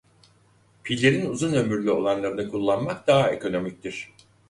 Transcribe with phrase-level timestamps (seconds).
[0.83, 4.11] Pillerin uzun ömürlü olanlarını kullanmak daha ekonomiktir.